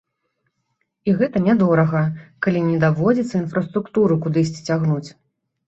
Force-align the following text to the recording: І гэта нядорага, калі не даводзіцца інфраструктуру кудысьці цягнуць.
І 1.11 1.13
гэта 1.19 1.37
нядорага, 1.47 2.01
калі 2.47 2.65
не 2.71 2.81
даводзіцца 2.85 3.35
інфраструктуру 3.45 4.21
кудысьці 4.27 4.61
цягнуць. 4.69 5.07